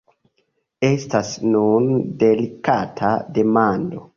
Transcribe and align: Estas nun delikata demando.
Estas 0.87 1.35
nun 1.55 1.87
delikata 2.25 3.13
demando. 3.39 4.05